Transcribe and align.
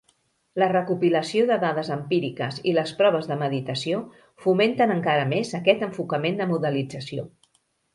La 0.61 0.69
recopilació 0.69 1.43
de 1.51 1.57
dades 1.65 1.91
empíriques 1.97 2.57
i 2.73 2.75
les 2.79 2.95
proves 3.03 3.31
de 3.33 3.39
meditació 3.45 4.03
fomenten 4.47 4.99
encara 4.99 5.31
més 5.39 5.57
aquest 5.63 5.89
enfocament 5.93 6.45
de 6.45 6.53
modelització. 6.57 7.33